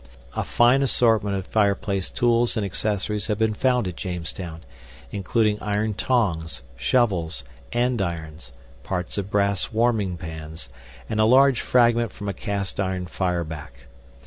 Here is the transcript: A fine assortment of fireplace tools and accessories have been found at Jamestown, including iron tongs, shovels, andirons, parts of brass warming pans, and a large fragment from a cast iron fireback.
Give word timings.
A 0.35 0.43
fine 0.43 0.81
assortment 0.81 1.35
of 1.35 1.45
fireplace 1.45 2.09
tools 2.09 2.57
and 2.57 2.65
accessories 2.65 3.27
have 3.27 3.37
been 3.37 3.53
found 3.53 3.87
at 3.87 3.95
Jamestown, 3.95 4.61
including 5.11 5.59
iron 5.61 5.93
tongs, 5.93 6.63
shovels, 6.75 7.43
andirons, 7.71 8.51
parts 8.81 9.19
of 9.19 9.29
brass 9.29 9.71
warming 9.71 10.17
pans, 10.17 10.69
and 11.07 11.19
a 11.19 11.25
large 11.25 11.61
fragment 11.61 12.11
from 12.11 12.27
a 12.27 12.33
cast 12.33 12.79
iron 12.79 13.05
fireback. 13.05 13.85